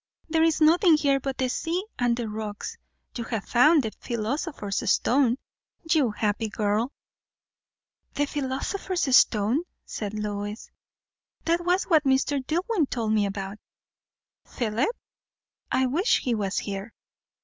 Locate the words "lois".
10.15-10.71